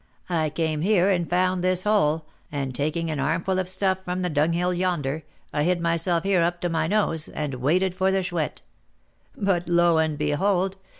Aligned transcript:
I 0.31 0.49
came 0.49 0.81
here 0.81 1.11
and 1.11 1.29
found 1.29 1.63
this 1.63 1.83
hole, 1.83 2.25
and, 2.51 2.73
taking 2.73 3.11
an 3.11 3.19
armful 3.19 3.59
of 3.59 3.69
stuff 3.69 3.99
from 4.03 4.21
the 4.21 4.31
dunghill 4.31 4.73
yonder, 4.73 5.21
I 5.53 5.61
hid 5.61 5.79
myself 5.79 6.23
here 6.23 6.41
up 6.41 6.59
to 6.61 6.69
my 6.69 6.87
nose, 6.87 7.27
and 7.27 7.53
waited 7.61 7.93
for 7.93 8.09
the 8.11 8.23
Chouette. 8.23 8.63
But, 9.37 9.67
lo 9.69 9.99
and 9.99 10.17
behold! 10.17 10.75